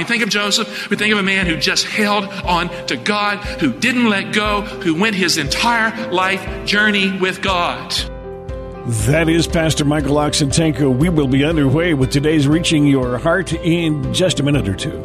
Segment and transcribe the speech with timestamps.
[0.00, 3.36] We think of Joseph, we think of a man who just held on to God,
[3.60, 7.92] who didn't let go, who went his entire life journey with God.
[8.86, 10.96] That is Pastor Michael Oxentenko.
[10.96, 15.02] We will be underway with today's Reaching Your Heart in just a minute or two.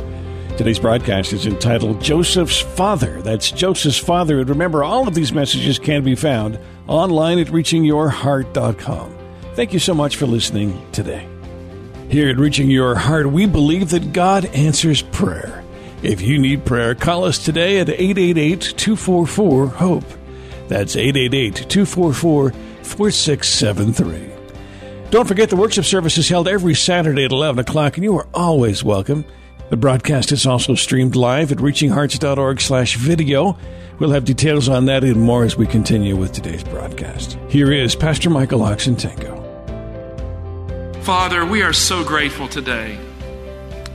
[0.56, 3.22] Today's broadcast is entitled Joseph's Father.
[3.22, 4.40] That's Joseph's Father.
[4.40, 9.18] And remember, all of these messages can be found online at reachingyourheart.com.
[9.56, 11.28] Thank you so much for listening today.
[12.10, 15.64] Here at Reaching Your Heart, we believe that God answers prayer.
[16.04, 20.04] If you need prayer, call us today at 888 244 HOPE.
[20.68, 22.52] That's 888 244
[22.84, 24.32] 4673.
[25.10, 28.28] Don't forget the worship service is held every Saturday at 11 o'clock, and you are
[28.34, 29.26] always welcome.
[29.70, 33.58] The broadcast is also streamed live at reachinghearts.org slash video.
[33.98, 37.38] We'll have details on that and more as we continue with today's broadcast.
[37.50, 39.45] Here is Pastor Michael Oxentenko.
[41.06, 42.98] Father, we are so grateful today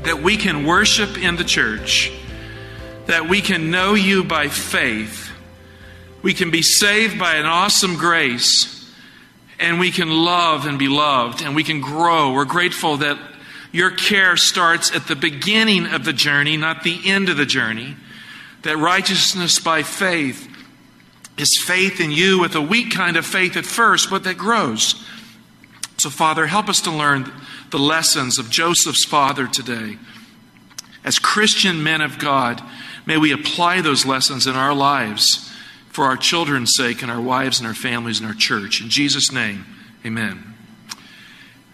[0.04, 2.12] that we can worship in the church,
[3.06, 5.32] that we can know you by faith,
[6.22, 8.88] we can be saved by an awesome grace,
[9.58, 12.32] and we can love and be loved, and we can grow.
[12.32, 13.18] We're grateful that
[13.72, 17.96] your care starts at the beginning of the journey, not the end of the journey.
[18.62, 20.48] That righteousness by faith
[21.36, 25.04] is faith in you with a weak kind of faith at first, but that grows.
[26.00, 27.30] So, Father, help us to learn
[27.68, 29.98] the lessons of Joseph's father today.
[31.04, 32.62] As Christian men of God,
[33.04, 35.52] may we apply those lessons in our lives
[35.90, 38.80] for our children's sake and our wives and our families and our church.
[38.80, 39.66] In Jesus' name,
[40.02, 40.54] amen.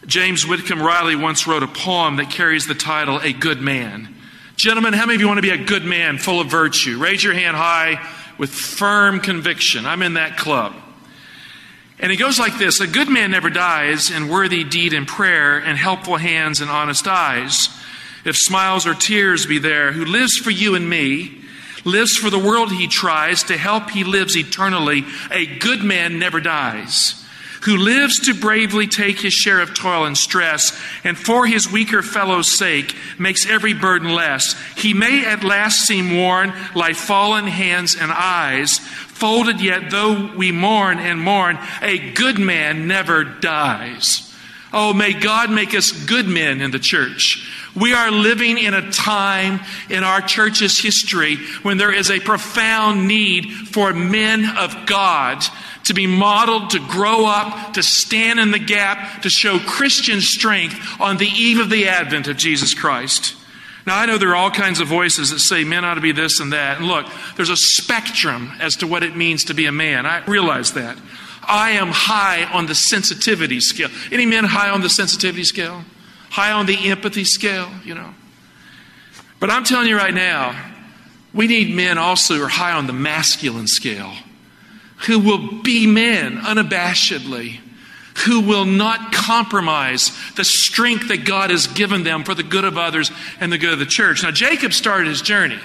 [0.07, 4.13] James Whitcomb Riley once wrote a poem that carries the title, A Good Man.
[4.57, 6.99] Gentlemen, how many of you want to be a good man full of virtue?
[6.99, 8.05] Raise your hand high
[8.39, 9.87] with firm conviction.
[9.87, 10.75] I'm in that club.
[11.99, 15.59] And it goes like this A good man never dies in worthy deed and prayer
[15.59, 17.69] and helpful hands and honest eyes.
[18.25, 21.43] If smiles or tears be there, who lives for you and me,
[21.85, 25.05] lives for the world he tries, to help he lives eternally.
[25.31, 27.25] A good man never dies.
[27.67, 32.01] Who lives to bravely take his share of toil and stress, and for his weaker
[32.01, 34.55] fellow's sake makes every burden less.
[34.77, 40.53] He may at last seem worn, like fallen hands and eyes, folded yet though we
[40.53, 44.33] mourn and mourn, a good man never dies.
[44.73, 47.51] Oh, may God make us good men in the church.
[47.75, 49.59] We are living in a time
[49.91, 55.43] in our church's history when there is a profound need for men of God
[55.87, 60.79] to be modeled, to grow up, to stand in the gap, to show Christian strength
[61.01, 63.35] on the eve of the advent of Jesus Christ.
[63.87, 66.11] Now, I know there are all kinds of voices that say men ought to be
[66.11, 66.79] this and that.
[66.79, 70.07] And look, there's a spectrum as to what it means to be a man.
[70.07, 70.99] I realize that.
[71.43, 73.89] I am high on the sensitivity scale.
[74.11, 75.85] Any men high on the sensitivity scale?
[76.31, 78.13] High on the empathy scale, you know?
[79.39, 80.61] But I'm telling you right now,
[81.33, 84.13] we need men also who are high on the masculine scale,
[85.07, 87.61] who will be men unabashedly
[88.25, 92.79] who will not compromise the strength that God has given them for the good of
[92.79, 94.23] others and the good of the church.
[94.23, 95.59] Now, Jacob started his journey.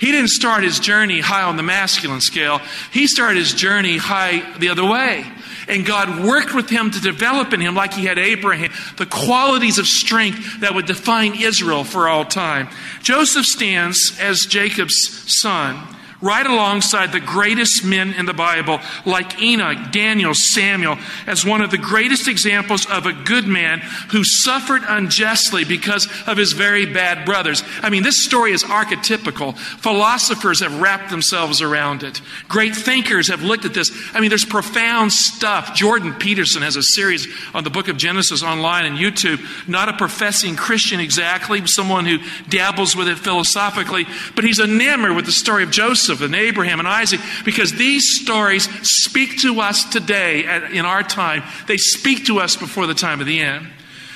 [0.00, 2.60] He didn't start his journey high on the masculine scale,
[2.92, 5.24] he started his journey high the other way.
[5.66, 9.78] And God worked with him to develop in him, like he had Abraham, the qualities
[9.78, 12.68] of strength that would define Israel for all time.
[13.02, 15.93] Joseph stands as Jacob's son
[16.24, 20.96] right alongside the greatest men in the Bible, like Enoch, Daniel, Samuel,
[21.26, 23.80] as one of the greatest examples of a good man
[24.10, 27.62] who suffered unjustly because of his very bad brothers.
[27.82, 29.56] I mean, this story is archetypical.
[29.56, 32.22] Philosophers have wrapped themselves around it.
[32.48, 33.92] Great thinkers have looked at this.
[34.14, 35.74] I mean, there's profound stuff.
[35.74, 39.40] Jordan Peterson has a series on the book of Genesis online and YouTube.
[39.68, 42.18] Not a professing Christian exactly, someone who
[42.48, 46.78] dabbles with it philosophically, but he's enamored with the story of Joseph Joseph and Abraham
[46.78, 51.42] and Isaac because these stories speak to us today in our time.
[51.66, 53.68] They speak to us before the time of the end.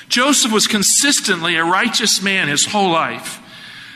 [0.07, 3.41] Joseph was consistently a righteous man his whole life.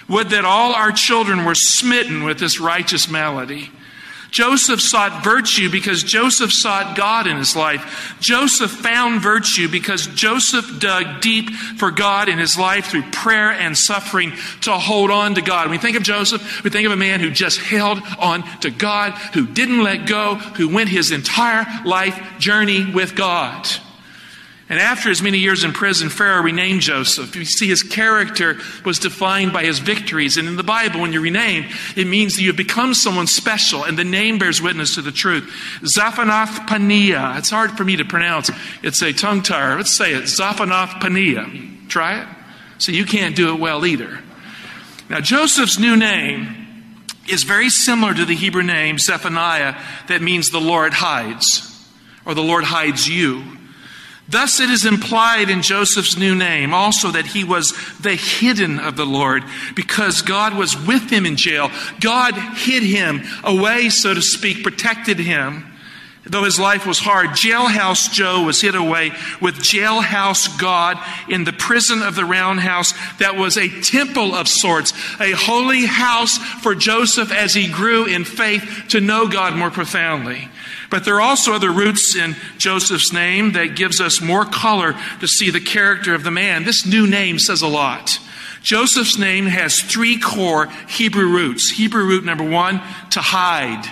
[0.10, 3.72] Would that all our children were smitten with this righteous malady.
[4.34, 8.18] Joseph sought virtue because Joseph sought God in his life.
[8.20, 13.78] Joseph found virtue because Joseph dug deep for God in his life through prayer and
[13.78, 15.66] suffering to hold on to God.
[15.66, 18.72] When we think of Joseph, we think of a man who just held on to
[18.72, 23.70] God, who didn't let go, who went his entire life journey with God.
[24.70, 27.36] And after his many years in prison, Pharaoh renamed Joseph.
[27.36, 30.38] You see, his character was defined by his victories.
[30.38, 34.00] And in the Bible, when you rename, it means that you become someone special, and
[34.00, 35.44] the name bears witness to the truth.
[35.82, 37.38] Zaphanath Paneah.
[37.38, 38.50] It's hard for me to pronounce.
[38.82, 39.76] It's a tongue tire.
[39.76, 40.24] Let's say it.
[40.24, 41.90] Zaphanath Paneah.
[41.90, 42.28] Try it.
[42.78, 44.20] So you can't do it well either.
[45.10, 50.60] Now, Joseph's new name is very similar to the Hebrew name Zephaniah that means the
[50.60, 51.70] Lord hides,
[52.26, 53.53] or the Lord hides you.
[54.28, 58.96] Thus, it is implied in Joseph's new name also that he was the hidden of
[58.96, 59.44] the Lord
[59.76, 61.70] because God was with him in jail.
[62.00, 65.66] God hid him away, so to speak, protected him.
[66.26, 69.12] Though his life was hard, Jailhouse Joe was hid away
[69.42, 70.98] with Jailhouse God
[71.28, 76.38] in the prison of the roundhouse that was a temple of sorts, a holy house
[76.38, 80.48] for Joseph as he grew in faith to know God more profoundly.
[80.94, 85.28] But there are also other roots in Joseph's name that gives us more color to
[85.28, 86.66] see the character of the man.
[86.66, 88.20] This new name says a lot.
[88.62, 91.72] Joseph's name has three core Hebrew roots.
[91.72, 92.80] Hebrew root number one,
[93.10, 93.84] to hide.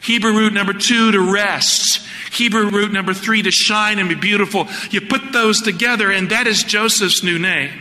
[0.00, 2.06] Hebrew root number two, to rest.
[2.30, 4.68] Hebrew root number three, to shine and be beautiful.
[4.92, 7.72] You put those together, and that is Joseph's new name.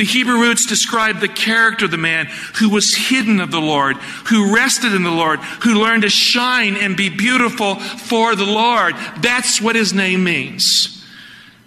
[0.00, 2.24] The Hebrew roots describe the character of the man
[2.54, 3.98] who was hidden of the Lord,
[4.28, 8.94] who rested in the Lord, who learned to shine and be beautiful for the Lord.
[9.18, 11.04] That's what his name means.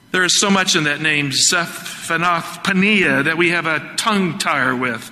[0.09, 4.75] There is so much in that name, Zephanath Paneah, that we have a tongue tire
[4.75, 5.11] with.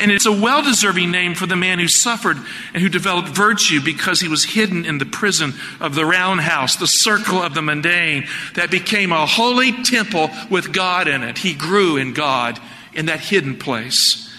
[0.00, 2.38] And it's a well deserving name for the man who suffered
[2.72, 6.86] and who developed virtue because he was hidden in the prison of the roundhouse, the
[6.86, 11.38] circle of the mundane, that became a holy temple with God in it.
[11.38, 12.58] He grew in God
[12.94, 14.31] in that hidden place.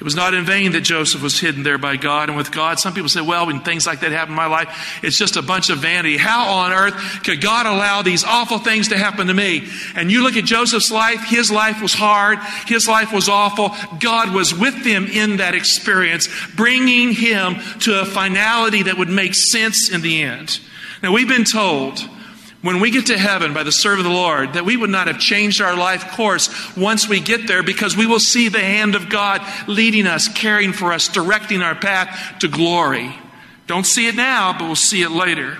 [0.00, 2.78] It was not in vain that Joseph was hidden there by God and with God.
[2.78, 5.42] Some people say, well, when things like that happen in my life, it's just a
[5.42, 6.16] bunch of vanity.
[6.16, 9.68] How on earth could God allow these awful things to happen to me?
[9.96, 13.74] And you look at Joseph's life, his life was hard, his life was awful.
[13.98, 19.34] God was with him in that experience, bringing him to a finality that would make
[19.34, 20.60] sense in the end.
[21.02, 22.08] Now, we've been told
[22.60, 25.06] when we get to heaven by the serve of the Lord, that we would not
[25.06, 28.96] have changed our life course once we get there because we will see the hand
[28.96, 33.14] of God leading us, caring for us, directing our path to glory.
[33.68, 35.58] Don't see it now, but we'll see it later.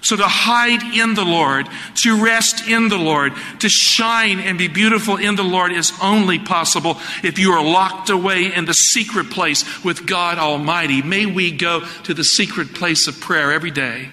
[0.00, 1.66] So to hide in the Lord,
[2.02, 6.38] to rest in the Lord, to shine and be beautiful in the Lord is only
[6.38, 11.02] possible if you are locked away in the secret place with God Almighty.
[11.02, 14.10] May we go to the secret place of prayer every day.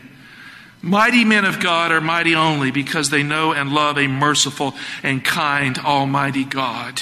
[0.86, 5.26] Mighty men of God are mighty only because they know and love a merciful and
[5.26, 7.02] kind Almighty God.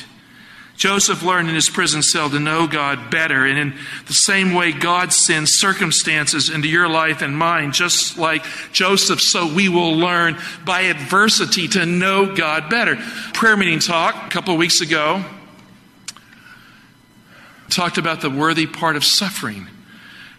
[0.77, 3.73] Joseph learned in his prison cell to know God better, and in
[4.07, 9.53] the same way, God sends circumstances into your life and mine, just like Joseph, so
[9.53, 12.95] we will learn by adversity to know God better.
[13.33, 15.25] Prayer meeting talk a couple of weeks ago
[17.69, 19.67] talked about the worthy part of suffering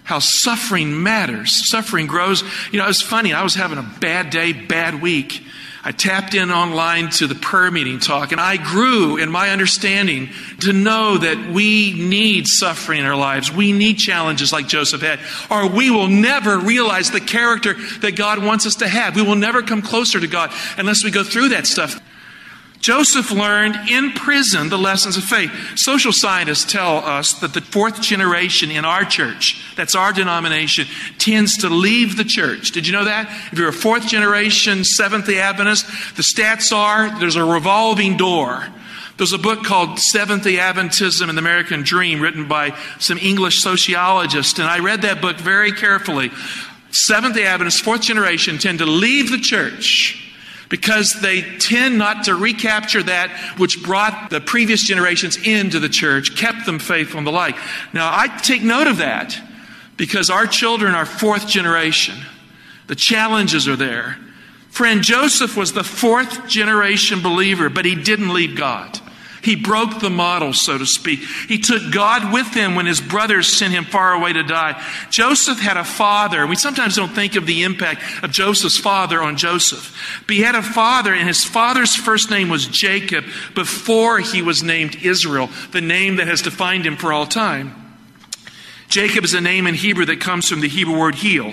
[0.04, 1.68] how suffering matters.
[1.70, 2.44] Suffering grows.
[2.70, 3.32] You know, it was funny.
[3.32, 5.42] I was having a bad day, bad week.
[5.86, 10.30] I tapped in online to the prayer meeting talk, and I grew in my understanding
[10.60, 13.52] to know that we need suffering in our lives.
[13.52, 15.20] We need challenges like Joseph had,
[15.50, 19.14] or we will never realize the character that God wants us to have.
[19.14, 22.00] We will never come closer to God unless we go through that stuff.
[22.84, 25.50] Joseph learned in prison the lessons of faith.
[25.74, 30.86] Social scientists tell us that the fourth generation in our church, that's our denomination,
[31.16, 32.72] tends to leave the church.
[32.72, 33.26] Did you know that?
[33.50, 35.86] If you're a fourth generation Seventh day Adventist,
[36.16, 38.66] the stats are there's a revolving door.
[39.16, 43.62] There's a book called Seventh day Adventism and the American Dream written by some English
[43.62, 46.30] sociologists, and I read that book very carefully.
[46.90, 50.20] Seventh day Adventists, fourth generation, tend to leave the church
[50.74, 56.34] because they tend not to recapture that which brought the previous generations into the church,
[56.34, 57.54] kept them faithful and the like.
[57.92, 59.40] Now, I take note of that
[59.96, 62.16] because our children are fourth generation.
[62.88, 64.18] The challenges are there.
[64.70, 68.98] Friend, Joseph was the fourth generation believer, but he didn't leave God.
[69.44, 71.20] He broke the model, so to speak.
[71.48, 74.82] He took God with him when his brothers sent him far away to die.
[75.10, 76.46] Joseph had a father.
[76.46, 80.22] We sometimes don't think of the impact of Joseph's father on Joseph.
[80.26, 83.24] But he had a father, and his father's first name was Jacob
[83.54, 87.74] before he was named Israel, the name that has defined him for all time.
[88.88, 91.52] Jacob is a name in Hebrew that comes from the Hebrew word heel.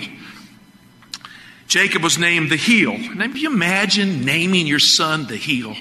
[1.66, 2.92] Jacob was named the heel.
[2.92, 5.74] Can you imagine naming your son the heel?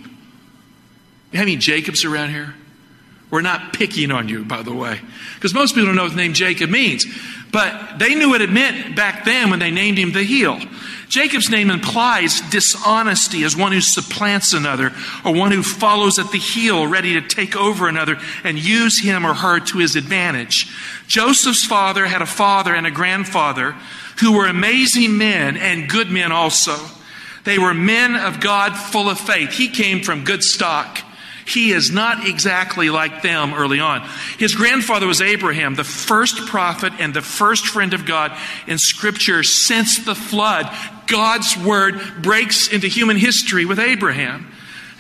[1.32, 2.54] You have any Jacobs around here?
[3.30, 5.00] We're not picking on you, by the way,
[5.36, 7.06] because most people don't know what the name Jacob means.
[7.50, 10.60] But they knew what it meant back then when they named him the heel.
[11.08, 14.94] Jacob's name implies dishonesty as one who supplants another
[15.26, 19.26] or one who follows at the heel, ready to take over another and use him
[19.26, 20.74] or her to his advantage.
[21.08, 23.76] Joseph's father had a father and a grandfather
[24.20, 26.76] who were amazing men and good men also.
[27.44, 29.52] They were men of God full of faith.
[29.52, 31.00] He came from good stock.
[31.46, 34.08] He is not exactly like them early on.
[34.38, 38.36] His grandfather was Abraham, the first prophet and the first friend of God
[38.68, 40.70] in Scripture since the flood.
[41.08, 44.52] God's word breaks into human history with Abraham.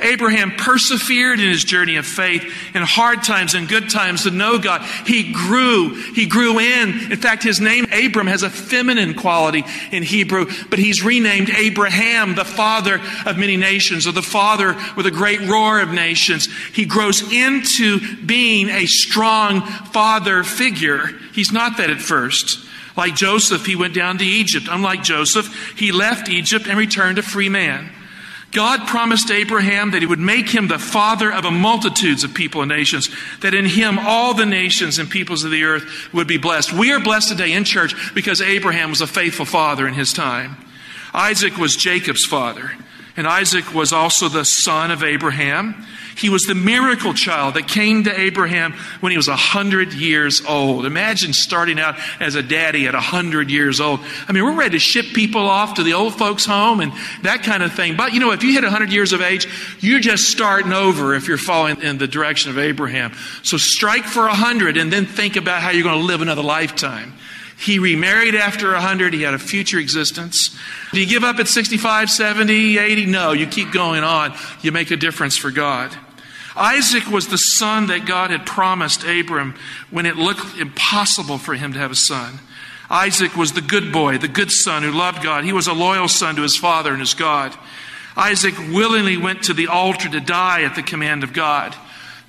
[0.01, 2.43] Abraham persevered in his journey of faith
[2.73, 4.81] in hard times and good times to know God.
[5.05, 5.95] He grew.
[6.13, 7.11] He grew in.
[7.11, 12.35] In fact, his name, Abram, has a feminine quality in Hebrew, but he's renamed Abraham,
[12.35, 16.47] the father of many nations, or the father with a great roar of nations.
[16.73, 21.07] He grows into being a strong father figure.
[21.33, 22.67] He's not that at first.
[22.97, 24.67] Like Joseph, he went down to Egypt.
[24.69, 27.89] Unlike Joseph, he left Egypt and returned a free man.
[28.51, 32.61] God promised Abraham that he would make him the father of a multitudes of people
[32.61, 36.37] and nations, that in him all the nations and peoples of the earth would be
[36.37, 36.73] blessed.
[36.73, 40.57] We are blessed today in church because Abraham was a faithful father in his time.
[41.13, 42.71] Isaac was Jacob's father,
[43.17, 45.85] and Isaac was also the son of Abraham.
[46.15, 50.85] He was the miracle child that came to Abraham when he was 100 years old.
[50.85, 54.01] Imagine starting out as a daddy at 100 years old.
[54.27, 56.91] I mean, we're ready to ship people off to the old folks' home and
[57.23, 57.97] that kind of thing.
[57.97, 59.47] But you know, if you hit 100 years of age,
[59.79, 63.13] you're just starting over if you're following in the direction of Abraham.
[63.43, 67.13] So strike for 100 and then think about how you're going to live another lifetime.
[67.61, 69.13] He remarried after 100.
[69.13, 70.57] He had a future existence.
[70.91, 73.05] Do you give up at 65, 70, 80?
[73.05, 74.35] No, you keep going on.
[74.63, 75.95] You make a difference for God.
[76.55, 79.53] Isaac was the son that God had promised Abram
[79.91, 82.39] when it looked impossible for him to have a son.
[82.89, 85.45] Isaac was the good boy, the good son who loved God.
[85.45, 87.55] He was a loyal son to his father and his God.
[88.17, 91.75] Isaac willingly went to the altar to die at the command of God.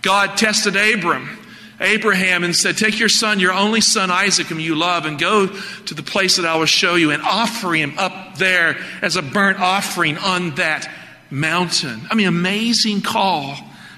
[0.03, 1.39] God tested Abram.
[1.83, 5.47] Abraham and said, Take your son, your only son Isaac, whom you love, and go
[5.49, 9.23] to the place that I will show you and offer him up there as a
[9.23, 10.89] burnt offering on that
[11.31, 12.07] mountain.
[12.11, 13.57] I mean, amazing call.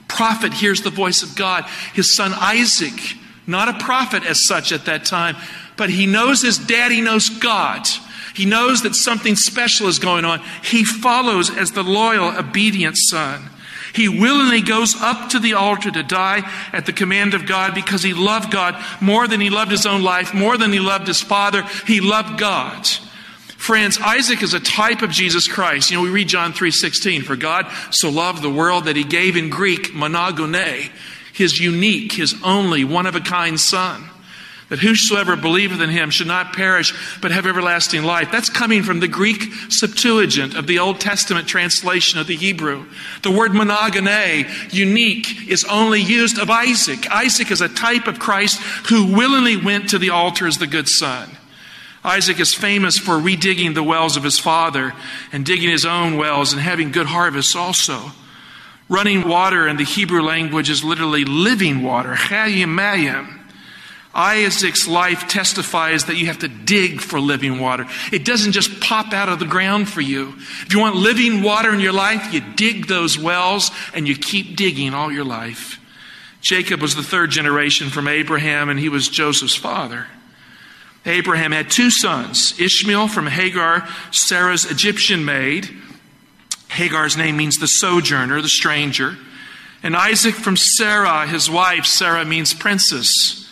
[0.09, 1.65] Prophet hears the voice of God.
[1.93, 5.37] His son Isaac, not a prophet as such at that time,
[5.77, 7.87] but he knows his daddy knows God.
[8.35, 10.41] He knows that something special is going on.
[10.63, 13.51] He follows as the loyal, obedient son.
[13.95, 18.03] He willingly goes up to the altar to die at the command of God because
[18.03, 21.21] he loved God more than he loved his own life, more than he loved his
[21.21, 21.63] father.
[21.87, 22.87] He loved God.
[23.57, 25.91] Friends, Isaac is a type of Jesus Christ.
[25.91, 29.37] You know, we read John 3:16, for God so loved the world that he gave
[29.37, 30.91] in Greek monogone,
[31.33, 34.11] his unique, his only one of a kind son
[34.69, 38.31] that whosoever believeth in him should not perish but have everlasting life.
[38.33, 42.87] That's coming from the Greek Septuagint of the Old Testament translation of the Hebrew.
[43.23, 47.11] The word monogone, unique, is only used of Isaac.
[47.11, 50.89] Isaac is a type of Christ who willingly went to the altar as the good
[50.89, 51.31] son.
[52.03, 54.93] Isaac is famous for redigging the wells of his father
[55.33, 58.13] and digging his own wells and having good harvests also.
[58.91, 63.44] Running water in the Hebrew language is literally living water, chayim mayim.
[64.15, 67.87] Isaac's life testifies that you have to dig for living water.
[68.13, 70.35] It doesn't just pop out of the ground for you.
[70.39, 74.57] If you want living water in your life, you dig those wells and you keep
[74.57, 75.81] digging all your life.
[76.41, 80.07] Jacob was the third generation from Abraham, and he was Joseph's father.
[81.07, 85.71] Abraham had two sons Ishmael from Hagar, Sarah's Egyptian maid.
[86.69, 89.17] Hagar's name means the sojourner, the stranger.
[89.83, 91.85] And Isaac from Sarah, his wife.
[91.85, 93.44] Sarah means princess.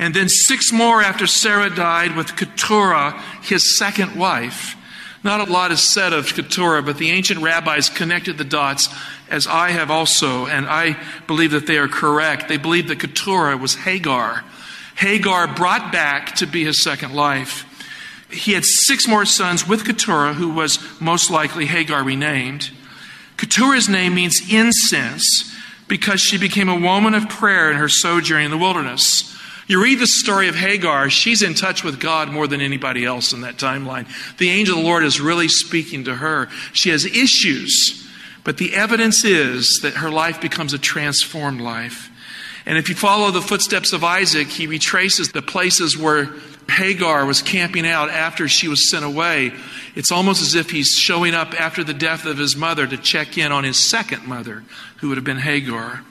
[0.00, 4.74] And then six more after Sarah died with Keturah, his second wife.
[5.22, 8.88] Not a lot is said of Keturah, but the ancient rabbis connected the dots,
[9.28, 12.48] as I have also, and I believe that they are correct.
[12.48, 14.42] They believe that Keturah was Hagar.
[14.96, 17.66] Hagar brought back to be his second life.
[18.30, 22.70] He had six more sons with Keturah, who was most likely Hagar renamed.
[23.36, 25.54] Keturah's name means incense
[25.88, 29.29] because she became a woman of prayer in her sojourn in the wilderness.
[29.70, 33.32] You read the story of Hagar, she's in touch with God more than anybody else
[33.32, 34.08] in that timeline.
[34.38, 36.48] The angel of the Lord is really speaking to her.
[36.72, 38.04] She has issues,
[38.42, 42.10] but the evidence is that her life becomes a transformed life.
[42.66, 46.30] And if you follow the footsteps of Isaac, he retraces the places where
[46.68, 49.52] Hagar was camping out after she was sent away.
[49.94, 53.38] It's almost as if he's showing up after the death of his mother to check
[53.38, 54.64] in on his second mother,
[54.96, 56.02] who would have been Hagar.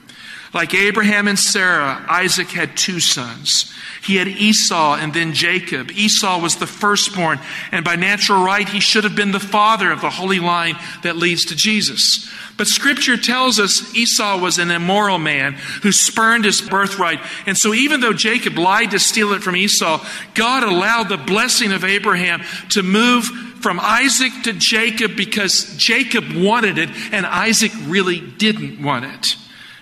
[0.52, 3.72] Like Abraham and Sarah, Isaac had two sons.
[4.02, 5.90] He had Esau and then Jacob.
[5.92, 7.38] Esau was the firstborn,
[7.70, 11.16] and by natural right, he should have been the father of the holy line that
[11.16, 12.28] leads to Jesus.
[12.56, 17.20] But scripture tells us Esau was an immoral man who spurned his birthright.
[17.46, 20.04] And so even though Jacob lied to steal it from Esau,
[20.34, 26.76] God allowed the blessing of Abraham to move from Isaac to Jacob because Jacob wanted
[26.76, 29.36] it and Isaac really didn't want it.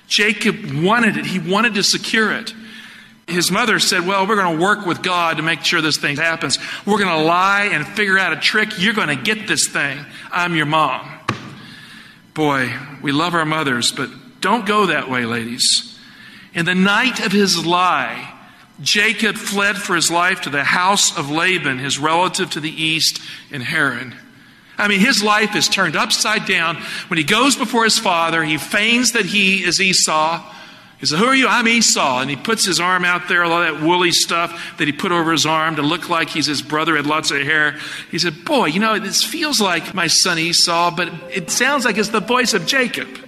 [0.09, 1.27] Jacob wanted it.
[1.27, 2.53] He wanted to secure it.
[3.29, 6.17] His mother said, Well, we're going to work with God to make sure this thing
[6.17, 6.59] happens.
[6.87, 8.71] We're going to lie and figure out a trick.
[8.79, 9.99] You're going to get this thing.
[10.33, 11.07] I'm your mom.
[12.33, 12.73] Boy,
[13.03, 14.09] we love our mothers, but
[14.41, 15.99] don't go that way, ladies.
[16.55, 18.35] In the night of his lie,
[18.81, 23.21] Jacob fled for his life to the house of Laban, his relative to the east
[23.51, 24.15] in Haran.
[24.79, 26.77] I mean, his life is turned upside down.
[27.09, 30.55] When he goes before his father, he feigns that he is Esau.
[31.01, 31.49] He says, Who are you?
[31.49, 32.21] I'm Esau.
[32.21, 35.33] And he puts his arm out there, all that woolly stuff that he put over
[35.33, 37.77] his arm to look like he's his brother, had lots of hair.
[38.11, 41.99] He said, Boy, you know, this feels like my son Esau, but it sounds like
[41.99, 43.28] it's the voice of Jacob.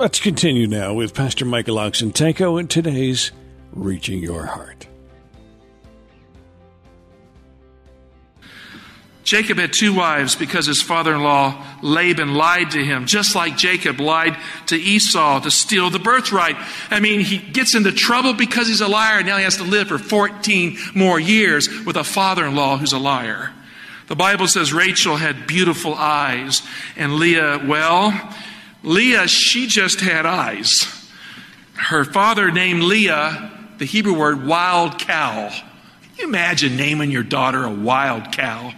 [0.00, 3.32] Let's continue now with Pastor Michael Oxentenko and today's
[3.74, 4.86] Reaching Your Heart.
[9.24, 13.58] Jacob had two wives because his father in law Laban lied to him, just like
[13.58, 14.38] Jacob lied
[14.68, 16.56] to Esau to steal the birthright.
[16.88, 19.22] I mean, he gets into trouble because he's a liar.
[19.22, 22.94] Now he has to live for 14 more years with a father in law who's
[22.94, 23.52] a liar.
[24.06, 26.62] The Bible says Rachel had beautiful eyes,
[26.96, 28.12] and Leah, well,
[28.82, 30.86] Leah, she just had eyes.
[31.74, 35.48] Her father named Leah, the Hebrew word wild cow.
[35.48, 38.72] Can you imagine naming your daughter a wild cow?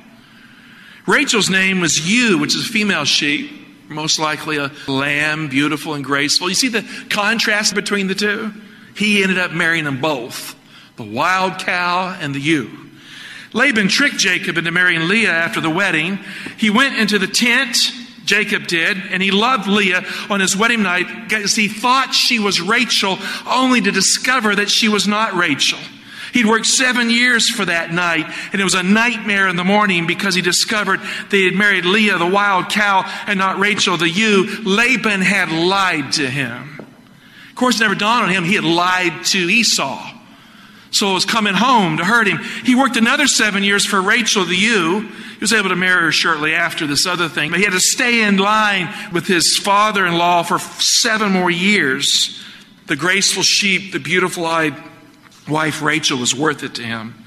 [1.07, 3.51] Rachel's name was Ewe, which is a female sheep,
[3.89, 6.49] most likely a lamb, beautiful and graceful.
[6.49, 8.53] You see the contrast between the two?
[8.95, 10.57] He ended up marrying them both
[10.97, 12.71] the wild cow and the ewe.
[13.53, 16.19] Laban tricked Jacob into marrying Leah after the wedding.
[16.59, 17.77] He went into the tent
[18.25, 22.61] Jacob did, and he loved Leah on his wedding night because he thought she was
[22.61, 25.79] Rachel, only to discover that she was not Rachel.
[26.33, 30.07] He'd worked seven years for that night, and it was a nightmare in the morning
[30.07, 34.63] because he discovered they had married Leah, the wild cow, and not Rachel, the ewe.
[34.65, 36.79] Laban had lied to him.
[37.51, 40.11] Of course, it never dawned on him he had lied to Esau.
[40.91, 42.39] So it was coming home to hurt him.
[42.65, 45.09] He worked another seven years for Rachel, the ewe.
[45.43, 47.81] He was able to marry her shortly after this other thing, but he had to
[47.81, 52.41] stay in line with his father in law for seven more years.
[52.87, 54.77] The graceful sheep, the beautiful eyed
[55.49, 57.25] wife Rachel was worth it to him.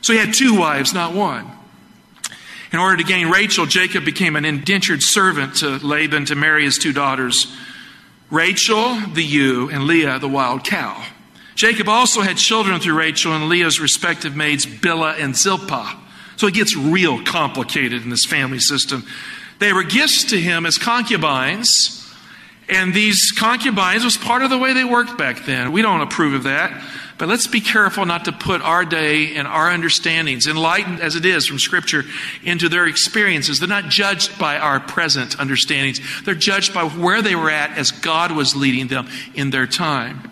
[0.00, 1.50] So he had two wives, not one.
[2.72, 6.78] In order to gain Rachel, Jacob became an indentured servant to Laban to marry his
[6.78, 7.52] two daughters,
[8.30, 11.04] Rachel, the ewe, and Leah, the wild cow.
[11.56, 16.05] Jacob also had children through Rachel and Leah's respective maids, Bilhah and Zilpah.
[16.36, 19.04] So it gets real complicated in this family system.
[19.58, 22.14] They were gifts to him as concubines,
[22.68, 25.72] and these concubines was part of the way they worked back then.
[25.72, 26.82] We don't approve of that.
[27.18, 31.24] But let's be careful not to put our day and our understandings, enlightened as it
[31.24, 32.04] is from Scripture,
[32.42, 33.58] into their experiences.
[33.58, 37.90] They're not judged by our present understandings, they're judged by where they were at as
[37.90, 40.30] God was leading them in their time.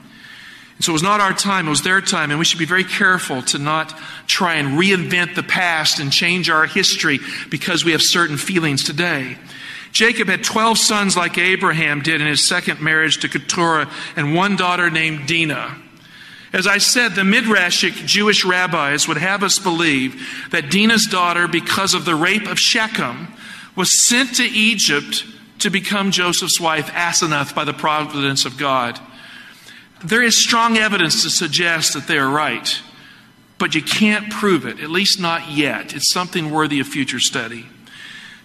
[0.76, 2.64] And so it was not our time, it was their time, and we should be
[2.64, 7.92] very careful to not try and reinvent the past and change our history because we
[7.92, 9.38] have certain feelings today.
[9.92, 14.56] Jacob had 12 sons like Abraham did in his second marriage to Keturah and one
[14.56, 15.76] daughter named Dinah.
[16.52, 21.94] As I said, the Midrashic Jewish rabbis would have us believe that Dinah's daughter, because
[21.94, 23.28] of the rape of Shechem,
[23.76, 25.24] was sent to Egypt
[25.60, 29.00] to become Joseph's wife, Asenath, by the providence of God.
[30.04, 32.78] There is strong evidence to suggest that they are right,
[33.56, 35.94] but you can't prove it, at least not yet.
[35.94, 37.66] It's something worthy of future study.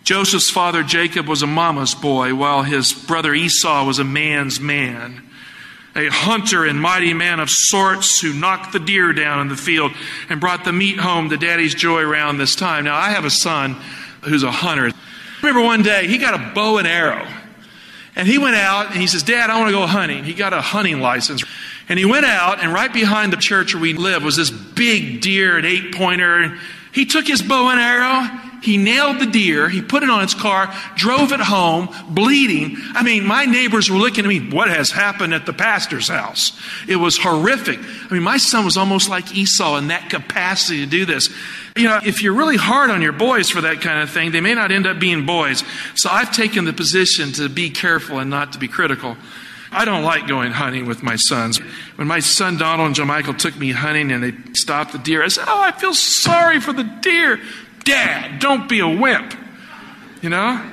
[0.06, 5.30] Joseph's father Jacob was a mama's boy, while his brother Esau was a man's man.
[5.96, 9.92] a hunter and mighty man of sorts who knocked the deer down in the field
[10.30, 12.86] and brought the meat home to daddy's joy around this time.
[12.86, 13.76] Now, I have a son
[14.22, 14.88] who's a hunter.
[14.88, 14.94] I
[15.42, 17.28] remember one day he got a bow and arrow.
[18.16, 20.24] And he went out and he says, Dad, I want to go hunting.
[20.24, 21.44] He got a hunting license.
[21.88, 25.22] And he went out, and right behind the church where we live was this big
[25.22, 26.58] deer, an eight pointer.
[26.92, 30.34] He took his bow and arrow he nailed the deer, he put it on its
[30.34, 32.78] car, drove it home, bleeding.
[32.94, 36.60] I mean, my neighbors were looking at me, what has happened at the pastor's house?
[36.88, 37.80] It was horrific.
[37.80, 41.30] I mean, my son was almost like Esau in that capacity to do this.
[41.76, 44.42] You know, if you're really hard on your boys for that kind of thing, they
[44.42, 45.64] may not end up being boys.
[45.96, 49.18] So I've taken the position to be careful and not to be critical.
[49.72, 51.60] I don't like going hunting with my sons.
[51.96, 55.24] When my son Donald and Joe Michael took me hunting and they stopped the deer,
[55.24, 57.40] I said, Oh, I feel sorry for the deer.
[57.90, 59.34] Dad, don't be a wimp.
[60.22, 60.64] You know?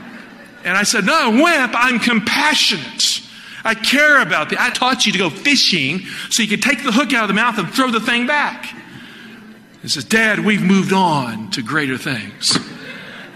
[0.65, 3.23] And I said, No, wimp, I'm compassionate.
[3.65, 4.61] I care about the.
[4.61, 6.01] I taught you to go fishing
[6.31, 8.67] so you could take the hook out of the mouth and throw the thing back.
[9.83, 12.59] He says, Dad, we've moved on to greater things.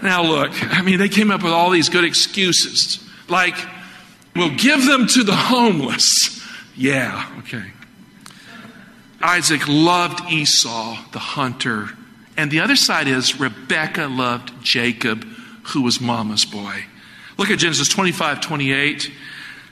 [0.03, 3.03] Now, look, I mean, they came up with all these good excuses.
[3.29, 3.55] Like,
[4.35, 6.39] we'll give them to the homeless.
[6.75, 7.71] Yeah, okay.
[9.21, 11.89] Isaac loved Esau, the hunter,
[12.37, 15.23] and the other side is Rebecca loved Jacob,
[15.67, 16.85] who was mama's boy.
[17.37, 19.11] Look at Genesis 25 28.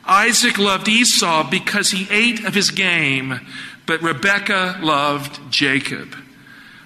[0.06, 3.40] Isaac loved Esau because he ate of his game,
[3.86, 6.16] but Rebecca loved Jacob.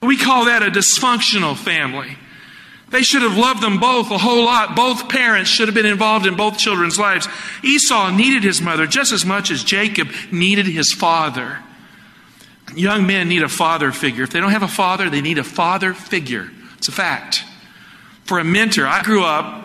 [0.02, 2.18] We call that a dysfunctional family.
[2.90, 4.76] They should have loved them both a whole lot.
[4.76, 7.28] Both parents should have been involved in both children's lives.
[7.64, 11.60] Esau needed his mother just as much as Jacob needed his father.
[12.76, 14.24] Young men need a father figure.
[14.24, 16.52] If they don't have a father, they need a father figure.
[16.78, 17.44] It's a fact.
[18.26, 19.64] For a mentor, I grew up,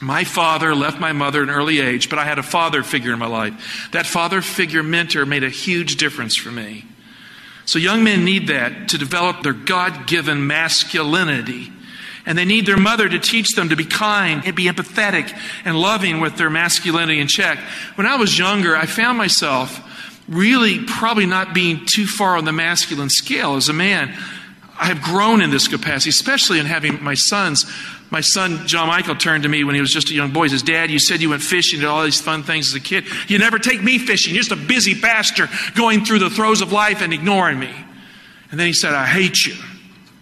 [0.00, 3.12] my father left my mother at an early age, but I had a father figure
[3.12, 3.88] in my life.
[3.92, 6.84] That father figure mentor made a huge difference for me.
[7.64, 11.72] So young men need that to develop their God given masculinity.
[12.26, 15.78] And they need their mother to teach them to be kind and be empathetic and
[15.78, 17.58] loving with their masculinity in check.
[17.94, 19.88] When I was younger, I found myself
[20.32, 24.16] really probably not being too far on the masculine scale as a man.
[24.78, 27.66] I have grown in this capacity, especially in having my sons.
[28.10, 30.44] My son, John Michael, turned to me when he was just a young boy.
[30.44, 32.80] He says, Dad, you said you went fishing and all these fun things as a
[32.80, 33.04] kid.
[33.28, 34.34] You never take me fishing.
[34.34, 37.72] You're just a busy pastor going through the throes of life and ignoring me.
[38.50, 39.54] And then he said, I hate you.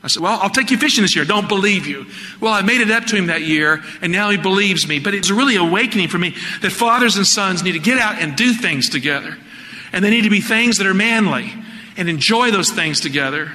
[0.03, 1.25] I said, Well, I'll take you fishing this year.
[1.25, 2.07] Don't believe you.
[2.41, 4.99] Well, I made it up to him that year, and now he believes me.
[4.99, 8.37] But it's really awakening for me that fathers and sons need to get out and
[8.37, 9.37] do things together.
[9.93, 11.53] And they need to be things that are manly
[11.97, 13.53] and enjoy those things together.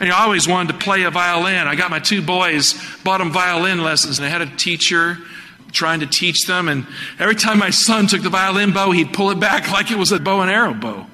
[0.00, 1.66] And I always wanted to play a violin.
[1.66, 2.74] I got my two boys,
[3.04, 5.18] bought them violin lessons, and I had a teacher
[5.72, 6.68] trying to teach them.
[6.68, 6.86] And
[7.18, 10.12] every time my son took the violin bow, he'd pull it back like it was
[10.12, 11.06] a bow and arrow bow.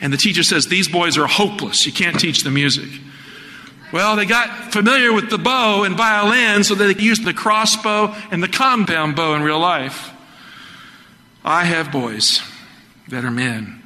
[0.00, 1.86] And the teacher says, These boys are hopeless.
[1.86, 2.90] You can't teach them music.
[3.92, 8.14] Well, they got familiar with the bow and violin so they could use the crossbow
[8.30, 10.10] and the compound bow in real life.
[11.44, 12.40] I have boys
[13.24, 13.82] are men.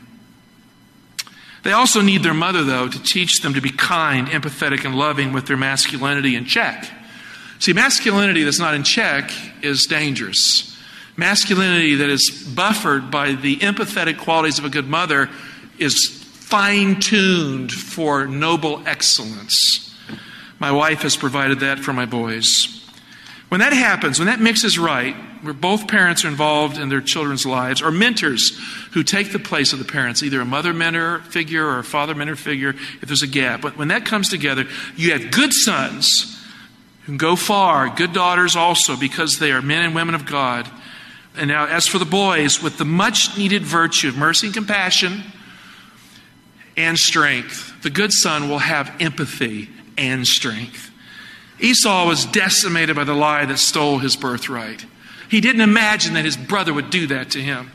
[1.63, 5.33] They also need their mother, though, to teach them to be kind, empathetic, and loving
[5.33, 6.89] with their masculinity in check.
[7.59, 10.77] See, masculinity that's not in check is dangerous.
[11.17, 15.29] Masculinity that is buffered by the empathetic qualities of a good mother
[15.79, 19.93] is fine tuned for noble excellence.
[20.61, 22.86] My wife has provided that for my boys.
[23.57, 27.01] When that happens, when that mix is right, where both parents are involved in their
[27.01, 28.51] children's lives, or mentors
[28.93, 32.15] who take the place of the parents, either a mother mentor figure or a father
[32.15, 33.63] mentor figure, if there's a gap.
[33.63, 36.39] But when that comes together, you have good sons
[37.05, 40.71] who go far, good daughters also, because they are men and women of God.
[41.35, 45.23] And now, as for the boys, with the much needed virtue of mercy and compassion
[46.77, 50.91] and strength, the good son will have empathy and strength.
[51.61, 54.85] Esau was decimated by the lie that stole his birthright.
[55.29, 57.71] He didn't imagine that his brother would do that to him.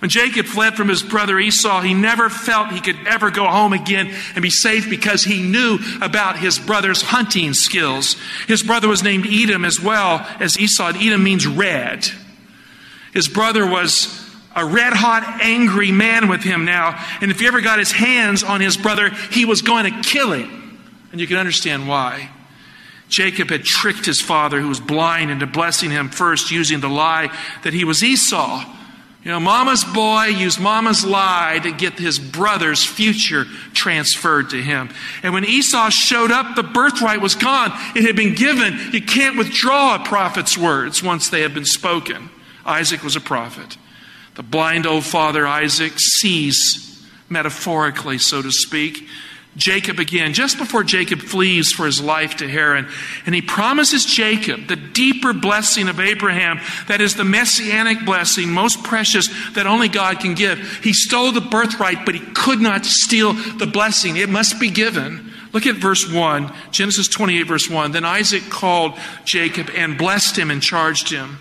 [0.00, 3.72] When Jacob fled from his brother Esau, he never felt he could ever go home
[3.72, 8.16] again and be safe because he knew about his brother's hunting skills.
[8.46, 10.92] His brother was named Edom as well as Esau.
[10.94, 12.06] Edom means red.
[13.14, 14.20] His brother was
[14.54, 17.02] a red hot, angry man with him now.
[17.20, 20.32] And if he ever got his hands on his brother, he was going to kill
[20.32, 20.78] him.
[21.12, 22.28] And you can understand why.
[23.08, 27.30] Jacob had tricked his father, who was blind, into blessing him first using the lie
[27.62, 28.64] that he was Esau.
[29.24, 34.90] You know, mama's boy used mama's lie to get his brother's future transferred to him.
[35.22, 37.72] And when Esau showed up, the birthright was gone.
[37.96, 38.78] It had been given.
[38.92, 42.28] You can't withdraw a prophet's words once they have been spoken.
[42.66, 43.78] Isaac was a prophet.
[44.34, 49.08] The blind old father Isaac sees, metaphorically, so to speak,
[49.56, 52.88] Jacob again, just before Jacob flees for his life to Haran.
[53.24, 58.82] And he promises Jacob the deeper blessing of Abraham, that is the messianic blessing, most
[58.82, 60.58] precious, that only God can give.
[60.82, 64.16] He stole the birthright, but he could not steal the blessing.
[64.16, 65.32] It must be given.
[65.52, 67.92] Look at verse 1, Genesis 28, verse 1.
[67.92, 71.38] Then Isaac called Jacob and blessed him and charged him.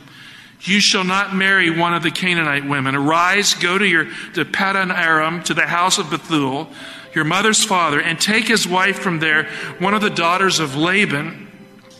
[0.62, 2.96] You shall not marry one of the Canaanite women.
[2.96, 6.70] Arise, go to your to Paddan Aram, to the house of Bethuel
[7.16, 9.46] your mother's father, and take his wife from there,
[9.80, 11.52] one of the daughters of Laban,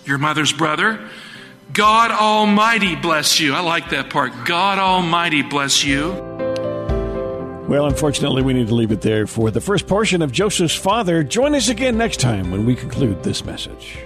[0.06, 1.10] your mother's brother.
[1.72, 3.54] God Almighty bless you.
[3.54, 4.32] I like that part.
[4.46, 6.12] God Almighty bless you.
[7.68, 11.24] Well, unfortunately, we need to leave it there for the first portion of Joseph's father.
[11.24, 13.98] Join us again next time when we conclude this message.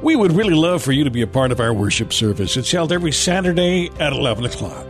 [0.00, 2.56] We would really love for you to be a part of our worship service.
[2.56, 4.86] It's held every Saturday at 11 o'clock.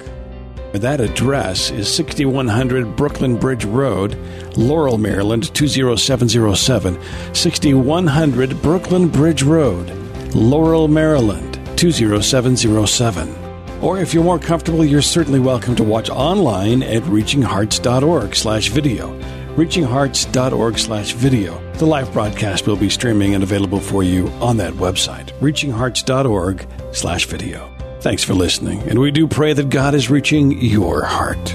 [0.72, 4.14] That address is 6100 Brooklyn Bridge Road,
[4.56, 6.98] Laurel, Maryland 20707.
[7.34, 9.90] 6100 Brooklyn Bridge Road,
[10.32, 13.36] Laurel, Maryland 20707.
[13.82, 19.18] Or if you're more comfortable, you're certainly welcome to watch online at reachinghearts.org slash video.
[19.56, 21.72] reachinghearts.org slash video.
[21.74, 27.24] The live broadcast will be streaming and available for you on that website, reachinghearts.org slash
[27.24, 27.74] video.
[28.00, 31.54] Thanks for listening, and we do pray that God is reaching your heart.